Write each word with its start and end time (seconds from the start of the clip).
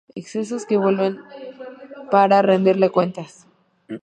Excesos 0.15 0.65
que 0.65 0.77
vuelven 0.77 1.19
para 2.09 2.41
rendirle 2.41 2.89
cuentas. 2.89 3.45